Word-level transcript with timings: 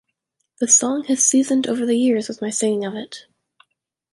The 0.59 0.67
song 0.67 1.03
has 1.09 1.23
seasoned 1.23 1.67
over 1.67 1.85
the 1.85 1.95
years 1.95 2.27
with 2.27 2.41
my 2.41 2.49
singing 2.49 2.85
of 2.85 2.95
it. 2.95 3.27